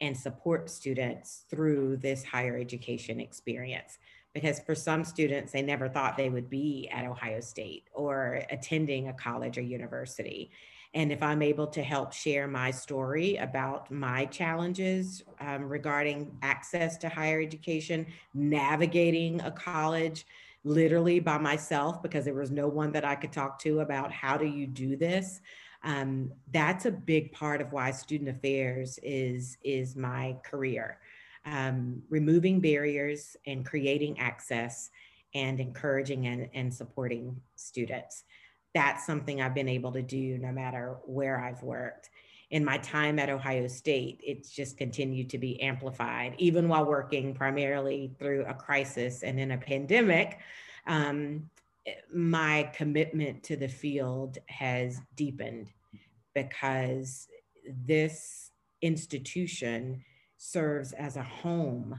and 0.00 0.16
support 0.16 0.68
students 0.68 1.44
through 1.48 1.96
this 1.98 2.24
higher 2.24 2.58
education 2.58 3.20
experience 3.20 3.98
because 4.34 4.60
for 4.60 4.74
some 4.74 5.04
students, 5.04 5.52
they 5.52 5.62
never 5.62 5.88
thought 5.88 6.16
they 6.16 6.30
would 6.30 6.48
be 6.48 6.88
at 6.90 7.04
Ohio 7.04 7.40
State 7.40 7.84
or 7.92 8.42
attending 8.50 9.08
a 9.08 9.12
college 9.12 9.58
or 9.58 9.62
university. 9.62 10.50
And 10.94 11.10
if 11.10 11.22
I'm 11.22 11.40
able 11.40 11.66
to 11.68 11.82
help 11.82 12.12
share 12.12 12.46
my 12.46 12.70
story 12.70 13.36
about 13.36 13.90
my 13.90 14.26
challenges 14.26 15.22
um, 15.40 15.64
regarding 15.64 16.30
access 16.42 16.98
to 16.98 17.08
higher 17.08 17.40
education, 17.40 18.06
navigating 18.34 19.40
a 19.40 19.50
college 19.50 20.26
literally 20.64 21.18
by 21.18 21.38
myself 21.38 22.02
because 22.02 22.24
there 22.24 22.34
was 22.34 22.50
no 22.50 22.68
one 22.68 22.92
that 22.92 23.04
I 23.04 23.14
could 23.16 23.32
talk 23.32 23.58
to 23.60 23.80
about 23.80 24.12
how 24.12 24.36
do 24.36 24.46
you 24.46 24.66
do 24.66 24.96
this. 24.96 25.40
Um, 25.82 26.30
that's 26.52 26.84
a 26.86 26.92
big 26.92 27.32
part 27.32 27.60
of 27.60 27.72
why 27.72 27.90
student 27.90 28.30
affairs 28.30 28.98
is 29.02 29.56
is 29.64 29.96
my 29.96 30.36
career 30.44 30.98
um, 31.44 32.02
removing 32.08 32.60
barriers 32.60 33.36
and 33.46 33.64
creating 33.66 34.18
access 34.18 34.90
and 35.34 35.60
encouraging 35.60 36.26
and, 36.26 36.48
and 36.54 36.72
supporting 36.72 37.40
students. 37.56 38.24
That's 38.74 39.06
something 39.06 39.40
I've 39.40 39.54
been 39.54 39.68
able 39.68 39.92
to 39.92 40.02
do 40.02 40.38
no 40.38 40.52
matter 40.52 40.96
where 41.04 41.40
I've 41.40 41.62
worked. 41.62 42.10
In 42.50 42.64
my 42.64 42.78
time 42.78 43.18
at 43.18 43.30
Ohio 43.30 43.66
State, 43.66 44.20
it's 44.22 44.50
just 44.50 44.76
continued 44.76 45.30
to 45.30 45.38
be 45.38 45.60
amplified, 45.62 46.34
even 46.38 46.68
while 46.68 46.84
working 46.84 47.34
primarily 47.34 48.12
through 48.18 48.44
a 48.46 48.54
crisis 48.54 49.22
and 49.22 49.40
in 49.40 49.52
a 49.52 49.58
pandemic. 49.58 50.38
Um, 50.86 51.48
my 52.12 52.70
commitment 52.74 53.42
to 53.44 53.56
the 53.56 53.68
field 53.68 54.38
has 54.46 55.00
deepened 55.16 55.70
because 56.34 57.26
this 57.86 58.50
institution 58.82 60.04
serves 60.42 60.92
as 60.92 61.16
a 61.16 61.22
home, 61.22 61.98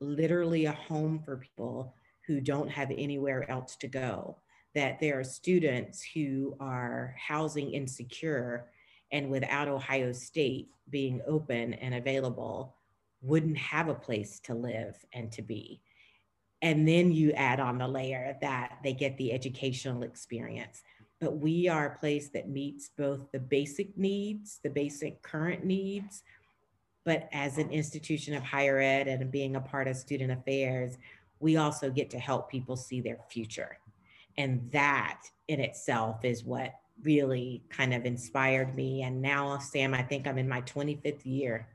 literally 0.00 0.64
a 0.64 0.72
home 0.72 1.20
for 1.22 1.36
people 1.36 1.94
who 2.26 2.40
don't 2.40 2.70
have 2.70 2.90
anywhere 2.90 3.48
else 3.50 3.76
to 3.76 3.86
go. 3.86 4.38
That 4.74 4.98
there 4.98 5.18
are 5.18 5.24
students 5.24 6.02
who 6.02 6.56
are 6.58 7.14
housing 7.18 7.72
insecure 7.72 8.70
and 9.12 9.28
without 9.28 9.68
Ohio 9.68 10.12
State 10.12 10.70
being 10.88 11.20
open 11.26 11.74
and 11.74 11.94
available, 11.94 12.76
wouldn't 13.20 13.58
have 13.58 13.88
a 13.88 13.94
place 13.94 14.40
to 14.44 14.54
live 14.54 14.96
and 15.12 15.30
to 15.32 15.42
be. 15.42 15.82
And 16.62 16.88
then 16.88 17.12
you 17.12 17.32
add 17.32 17.60
on 17.60 17.78
the 17.78 17.88
layer 17.88 18.38
that 18.40 18.78
they 18.82 18.94
get 18.94 19.18
the 19.18 19.32
educational 19.32 20.02
experience. 20.02 20.82
But 21.20 21.36
we 21.36 21.68
are 21.68 21.86
a 21.86 21.98
place 21.98 22.30
that 22.30 22.48
meets 22.48 22.90
both 22.96 23.30
the 23.32 23.38
basic 23.38 23.98
needs, 23.98 24.60
the 24.62 24.70
basic 24.70 25.22
current 25.22 25.64
needs, 25.64 26.22
but 27.04 27.28
as 27.32 27.58
an 27.58 27.70
institution 27.70 28.34
of 28.34 28.42
higher 28.42 28.78
ed 28.78 29.08
and 29.08 29.30
being 29.30 29.56
a 29.56 29.60
part 29.60 29.88
of 29.88 29.96
student 29.96 30.30
affairs, 30.30 30.98
we 31.38 31.56
also 31.56 31.90
get 31.90 32.10
to 32.10 32.18
help 32.18 32.50
people 32.50 32.76
see 32.76 33.00
their 33.00 33.18
future. 33.28 33.78
And 34.36 34.70
that 34.72 35.22
in 35.48 35.60
itself 35.60 36.24
is 36.24 36.44
what 36.44 36.74
really 37.02 37.62
kind 37.70 37.94
of 37.94 38.04
inspired 38.04 38.74
me. 38.74 39.02
And 39.02 39.22
now, 39.22 39.58
Sam, 39.58 39.94
I 39.94 40.02
think 40.02 40.26
I'm 40.26 40.38
in 40.38 40.48
my 40.48 40.60
25th 40.62 41.24
year 41.24 41.68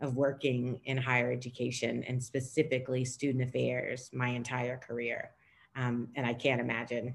of 0.00 0.16
working 0.16 0.78
in 0.84 0.98
higher 0.98 1.32
education 1.32 2.04
and 2.04 2.22
specifically 2.22 3.04
student 3.04 3.48
affairs 3.48 4.10
my 4.12 4.28
entire 4.28 4.76
career. 4.76 5.30
Um, 5.74 6.08
and 6.14 6.26
I 6.26 6.34
can't 6.34 6.60
imagine 6.60 7.14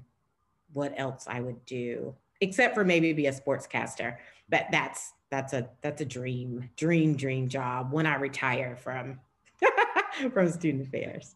what 0.72 0.92
else 0.96 1.26
I 1.28 1.40
would 1.40 1.64
do 1.64 2.14
except 2.40 2.74
for 2.74 2.84
maybe 2.84 3.12
be 3.12 3.26
a 3.26 3.32
sportscaster. 3.32 4.16
But 4.48 4.66
that's 4.72 5.12
that's 5.32 5.54
a 5.54 5.66
that's 5.80 6.02
a 6.02 6.04
dream, 6.04 6.68
dream, 6.76 7.16
dream 7.16 7.48
job 7.48 7.90
when 7.90 8.06
I 8.06 8.16
retire 8.16 8.76
from 8.76 9.18
from 10.32 10.50
student 10.50 10.86
affairs. 10.86 11.34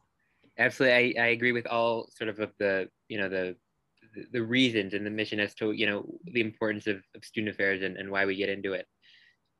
Absolutely, 0.58 1.18
I, 1.18 1.24
I 1.24 1.26
agree 1.28 1.52
with 1.52 1.66
all 1.66 2.06
sort 2.14 2.28
of, 2.28 2.38
of 2.38 2.52
the 2.58 2.90
you 3.08 3.18
know 3.18 3.30
the 3.30 3.56
the 4.32 4.42
reasons 4.42 4.92
and 4.92 5.04
the 5.04 5.10
mission 5.10 5.40
as 5.40 5.54
to 5.54 5.72
you 5.72 5.86
know 5.86 6.18
the 6.24 6.42
importance 6.42 6.86
of, 6.86 6.98
of 7.14 7.24
student 7.24 7.54
affairs 7.54 7.82
and, 7.82 7.96
and 7.96 8.10
why 8.10 8.26
we 8.26 8.36
get 8.36 8.50
into 8.50 8.74
it. 8.74 8.86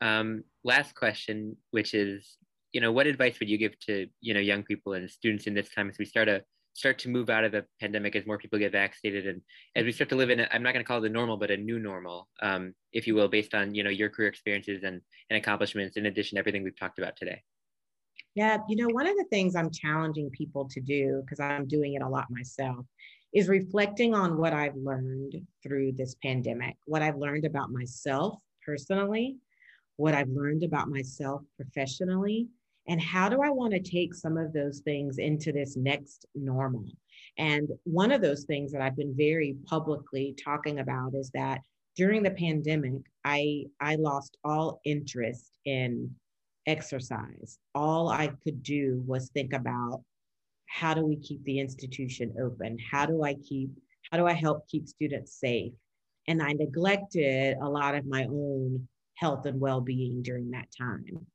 Um, 0.02 0.45
last 0.64 0.95
question, 0.95 1.57
which 1.71 1.95
is 1.95 2.37
you 2.73 2.83
know 2.83 2.93
what 2.93 3.07
advice 3.07 3.40
would 3.40 3.49
you 3.49 3.57
give 3.57 3.78
to 3.87 4.07
you 4.21 4.35
know 4.35 4.40
young 4.40 4.64
people 4.64 4.93
and 4.93 5.11
students 5.11 5.47
in 5.47 5.55
this 5.55 5.71
time 5.71 5.88
as 5.88 5.99
we 5.99 6.05
start 6.05 6.28
a 6.28 6.43
start 6.76 6.99
to 6.99 7.09
move 7.09 7.30
out 7.30 7.42
of 7.42 7.52
the 7.52 7.64
pandemic 7.80 8.14
as 8.14 8.26
more 8.26 8.37
people 8.37 8.59
get 8.59 8.73
vaccinated 8.73 9.26
and 9.26 9.40
as 9.75 9.85
we 9.85 9.92
start 9.92 10.11
to 10.11 10.16
live 10.16 10.28
in 10.28 10.40
i 10.40 10.49
i'm 10.52 10.62
not 10.62 10.75
going 10.75 10.85
to 10.85 10.87
call 10.87 11.02
it 11.02 11.09
a 11.09 11.12
normal 11.12 11.37
but 11.38 11.50
a 11.50 11.56
new 11.56 11.78
normal 11.78 12.28
um, 12.42 12.75
if 12.92 13.06
you 13.06 13.14
will 13.14 13.28
based 13.28 13.54
on 13.54 13.75
you 13.75 13.83
know 13.83 13.90
your 13.90 14.11
career 14.11 14.28
experiences 14.28 14.83
and, 14.85 15.00
and 15.30 15.38
accomplishments 15.38 15.97
in 15.97 16.06
addition 16.06 16.37
to 16.37 16.40
everything 16.40 16.62
we've 16.62 16.78
talked 16.78 16.99
about 16.99 17.16
today. 17.16 17.42
Yeah 18.35 18.59
you 18.68 18.76
know 18.76 18.92
one 18.92 19.06
of 19.06 19.16
the 19.16 19.25
things 19.30 19.56
i'm 19.56 19.71
challenging 19.71 20.28
people 20.30 20.68
to 20.68 20.80
do 20.80 21.23
because 21.25 21.40
i'm 21.40 21.66
doing 21.66 21.95
it 21.95 22.02
a 22.02 22.09
lot 22.09 22.26
myself 22.30 22.85
is 23.33 23.49
reflecting 23.49 24.14
on 24.14 24.37
what 24.37 24.52
i've 24.52 24.76
learned 24.76 25.35
through 25.62 25.92
this 25.92 26.14
pandemic 26.23 26.76
what 26.85 27.00
i've 27.00 27.16
learned 27.16 27.47
about 27.47 27.71
myself 27.71 28.38
personally 28.64 29.37
what 29.97 30.14
i've 30.14 30.28
learned 30.28 30.62
about 30.62 30.88
myself 30.88 31.40
professionally 31.56 32.49
and 32.88 33.00
how 33.00 33.28
do 33.28 33.43
I 33.43 33.50
want 33.50 33.73
to 33.73 33.81
take 33.81 34.14
some 34.14 34.37
of 34.37 34.52
those 34.52 34.81
things 34.81 35.19
into 35.19 35.52
this 35.52 35.76
next 35.76 36.26
normal? 36.35 36.85
And 37.38 37.69
one 37.85 38.12
of 38.12 38.23
those 38.23 38.45
things 38.45 38.73
that 38.73 38.81
I've 38.81 38.97
been 38.97 39.14
very 39.16 39.57
publicly 39.66 40.35
talking 40.43 40.78
about 40.78 41.14
is 41.14 41.31
that 41.35 41.61
during 41.97 42.23
the 42.23 42.31
pandemic, 42.31 43.02
I, 43.25 43.64
I 43.81 43.97
lost 43.97 44.37
all 44.45 44.81
interest 44.85 45.50
in 45.64 46.14
exercise. 46.66 47.59
All 47.75 48.09
I 48.09 48.28
could 48.45 48.62
do 48.62 49.02
was 49.07 49.31
think 49.31 49.52
about 49.52 50.02
how 50.66 50.95
do 50.95 51.05
we 51.05 51.16
keep 51.16 51.43
the 51.45 51.59
institution 51.59 52.35
open? 52.40 52.78
How 52.90 53.07
do 53.07 53.23
I 53.23 53.35
keep, 53.35 53.71
how 54.11 54.19
do 54.19 54.26
I 54.26 54.33
help 54.33 54.69
keep 54.69 54.87
students 54.87 55.40
safe? 55.40 55.73
And 56.28 56.43
I 56.43 56.52
neglected 56.52 57.57
a 57.61 57.69
lot 57.69 57.95
of 57.95 58.07
my 58.07 58.25
own 58.25 58.88
health 59.14 59.47
and 59.47 59.61
well 59.61 59.81
being 59.81 60.23
during 60.23 60.50
that 60.50 60.69
time 60.76 61.26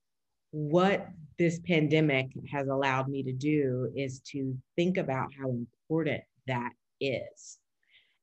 what 0.51 1.07
this 1.37 1.59
pandemic 1.59 2.27
has 2.51 2.67
allowed 2.67 3.07
me 3.07 3.23
to 3.23 3.33
do 3.33 3.91
is 3.95 4.19
to 4.19 4.55
think 4.75 4.97
about 4.97 5.29
how 5.39 5.49
important 5.49 6.21
that 6.47 6.71
is 6.99 7.57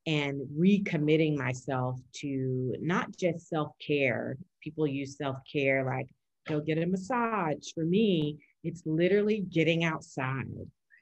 and 0.06 0.40
recommitting 0.58 1.36
myself 1.36 1.98
to 2.14 2.74
not 2.80 3.14
just 3.16 3.48
self 3.48 3.72
care. 3.84 4.38
People 4.62 4.86
use 4.86 5.16
self 5.16 5.36
care 5.50 5.84
like 5.84 6.08
go 6.48 6.60
get 6.60 6.78
a 6.78 6.86
massage. 6.86 7.72
For 7.74 7.84
me, 7.84 8.38
it's 8.64 8.82
literally 8.86 9.40
getting 9.40 9.84
outside 9.84 10.46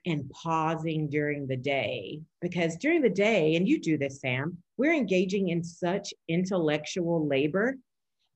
and 0.07 0.31
pausing 0.31 1.09
during 1.09 1.47
the 1.47 1.57
day 1.57 2.21
because 2.41 2.77
during 2.77 3.03
the 3.03 3.11
day, 3.11 3.57
and 3.57 3.69
you 3.69 3.81
do 3.81 3.99
this, 3.99 4.21
Sam, 4.21 4.57
we're 4.77 4.95
engaging 4.95 5.49
in 5.49 5.63
such 5.63 6.13
intellectual 6.29 7.27
labor 7.27 7.77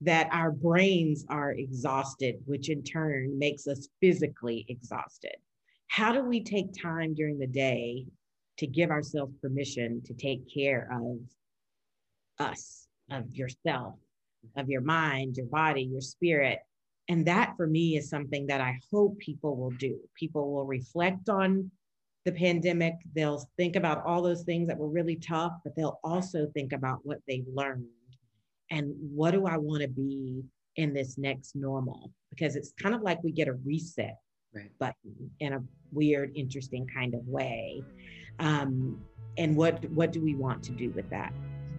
that 0.03 0.29
our 0.33 0.51
brains 0.51 1.25
are 1.29 1.53
exhausted, 1.53 2.37
which 2.47 2.71
in 2.71 2.83
turn 2.83 3.39
makes 3.39 3.67
us 3.67 3.89
physically 4.01 4.65
exhausted. 4.69 5.37
How 5.89 6.13
do 6.13 6.23
we 6.23 6.43
take 6.43 6.73
time 6.73 7.15
during 7.15 7.39
the 7.39 7.47
day 7.47 8.07
to 8.59 8.67
give 8.67 8.91
ourselves 8.91 9.35
permission 9.43 10.03
to 10.07 10.15
take 10.15 10.53
care 10.53 10.89
of 10.93 11.19
us, 12.39 12.87
of 13.11 13.31
yourself, 13.35 13.97
of 14.57 14.69
your 14.71 14.81
mind, 14.81 15.37
your 15.37 15.47
body, 15.47 15.83
your 15.83 16.01
spirit? 16.01 16.61
And 17.09 17.27
that 17.27 17.57
for 17.57 17.67
me 17.67 17.97
is 17.97 18.09
something 18.09 18.47
that 18.47 18.61
I 18.61 18.79
hope 18.91 19.19
people 19.19 19.57
will 19.57 19.73
do. 19.73 19.99
People 20.15 20.53
will 20.53 20.65
reflect 20.65 21.29
on 21.29 21.71
the 22.25 22.33
pandemic. 22.33 22.95
They'll 23.15 23.49
think 23.57 23.77
about 23.77 24.05
all 24.07 24.23
those 24.23 24.45
things 24.45 24.69
that 24.69 24.79
were 24.79 24.89
really 24.89 25.17
tough, 25.17 25.53
but 25.65 25.75
they'll 25.75 25.99
also 26.05 26.47
think 26.55 26.73
about 26.73 27.01
what 27.03 27.19
they've 27.27 27.47
learned 27.53 27.87
and 28.71 28.95
what 28.99 29.33
do 29.33 29.47
I 29.47 29.57
want 29.57 29.83
to 29.83 29.89
be 29.89 30.43
in 30.77 30.95
this 30.95 31.19
next 31.19 31.57
normal? 31.57 32.13
Because 32.31 32.57
it's 32.57 32.73
kind 32.81 32.95
of 32.95 33.03
like 33.03 33.23
we 33.23 33.33
get 33.33 33.49
a 33.49 33.55
reset 33.65 34.17
right. 34.55 34.71
button 34.79 35.31
in 35.41 35.55
a 35.55 35.63
weird, 35.93 36.33
interesting 36.37 36.87
kind 36.87 37.15
of 37.15 37.27
way. 37.27 37.83
Um, 38.39 39.01
and 39.39 39.57
what 39.57 39.89
what 39.91 40.13
do 40.13 40.23
we 40.23 40.35
want 40.35 40.63
to 40.65 40.73
do 40.73 40.91
with 40.91 41.09
that 41.11 41.33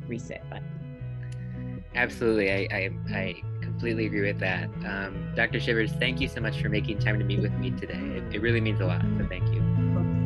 reset 0.07 0.47
button? 0.49 1.83
Absolutely, 1.95 2.51
I 2.51 2.67
I, 2.71 2.89
I 3.13 3.43
completely 3.61 4.05
agree 4.05 4.27
with 4.27 4.39
that. 4.39 4.65
Um, 4.85 5.33
Dr. 5.35 5.59
Shivers, 5.59 5.91
thank 5.93 6.21
you 6.21 6.27
so 6.27 6.41
much 6.41 6.61
for 6.61 6.69
making 6.69 6.99
time 6.99 7.19
to 7.19 7.25
meet 7.25 7.41
with 7.41 7.53
me 7.53 7.71
today. 7.71 7.93
It, 7.95 8.35
it 8.35 8.41
really 8.41 8.61
means 8.61 8.79
a 8.79 8.85
lot. 8.85 9.01
So 9.01 9.25
thank 9.27 9.47
you. 9.53 9.61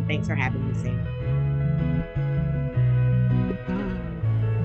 Thanks 0.07 0.27
for 0.27 0.35
having 0.35 0.67
me, 0.67 0.73
Sam. 0.75 1.24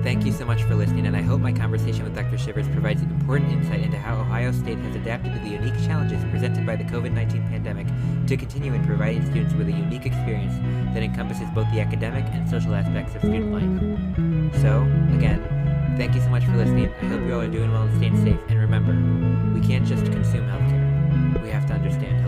Thank 0.03 0.25
you 0.25 0.31
so 0.31 0.45
much 0.45 0.63
for 0.63 0.73
listening, 0.73 1.05
and 1.05 1.15
I 1.15 1.21
hope 1.21 1.41
my 1.41 1.53
conversation 1.53 2.03
with 2.03 2.15
Dr. 2.15 2.35
Shivers 2.35 2.67
provides 2.69 3.03
important 3.03 3.51
insight 3.51 3.81
into 3.81 3.99
how 3.99 4.19
Ohio 4.19 4.51
State 4.51 4.79
has 4.79 4.95
adapted 4.95 5.31
to 5.33 5.39
the 5.39 5.49
unique 5.49 5.77
challenges 5.85 6.23
presented 6.31 6.65
by 6.65 6.75
the 6.75 6.83
COVID 6.85 7.11
19 7.13 7.43
pandemic 7.49 7.85
to 8.25 8.35
continue 8.35 8.73
in 8.73 8.83
providing 8.83 9.23
students 9.27 9.53
with 9.53 9.67
a 9.67 9.71
unique 9.71 10.07
experience 10.07 10.55
that 10.95 11.03
encompasses 11.03 11.47
both 11.51 11.69
the 11.71 11.79
academic 11.79 12.25
and 12.33 12.49
social 12.49 12.73
aspects 12.73 13.13
of 13.13 13.21
student 13.21 13.53
life. 13.53 14.61
So, 14.61 14.81
again, 15.15 15.39
thank 15.97 16.15
you 16.15 16.21
so 16.21 16.29
much 16.29 16.45
for 16.45 16.57
listening. 16.57 16.91
I 17.01 17.05
hope 17.05 17.21
you 17.21 17.33
all 17.35 17.41
are 17.41 17.47
doing 17.47 17.71
well 17.71 17.83
and 17.83 17.95
staying 17.97 18.17
safe. 18.23 18.39
And 18.49 18.59
remember, 18.59 18.97
we 19.53 19.65
can't 19.65 19.85
just 19.85 20.05
consume 20.05 20.47
healthcare, 20.47 21.43
we 21.43 21.49
have 21.49 21.67
to 21.67 21.73
understand 21.73 22.13
healthcare. 22.13 22.20